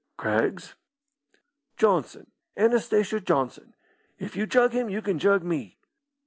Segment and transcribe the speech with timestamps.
[0.17, 0.73] "Craggs?"
[1.77, 3.75] "Johnson Anastasia Johnson.
[4.17, 5.77] If you jug him you can jug me."